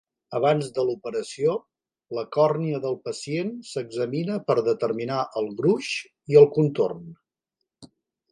Abans 0.37 0.69
de 0.75 0.83
l'operació, 0.85 1.51
la 2.19 2.23
còrnia 2.37 2.79
del 2.85 2.97
pacient 3.09 3.53
s'examina 3.73 4.39
per 4.49 4.57
determinar 4.69 5.19
el 5.43 5.51
gruix 5.61 5.91
i 6.35 6.41
el 6.43 6.49
contorn. 6.59 7.05